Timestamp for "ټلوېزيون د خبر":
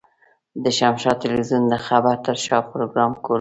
1.21-2.15